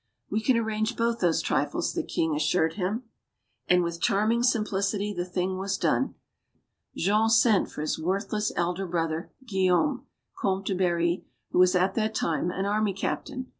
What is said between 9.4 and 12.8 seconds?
Guillaume, Comte du Barry, who was at that time an